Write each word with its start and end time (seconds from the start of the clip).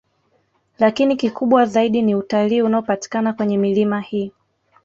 Lakini 0.79 1.15
kikubwa 1.15 1.65
zaidi 1.65 2.01
ni 2.01 2.15
utalii 2.15 2.61
unaopatikana 2.61 3.33
kwenye 3.33 3.57
milima 3.57 4.01
hii 4.01 4.31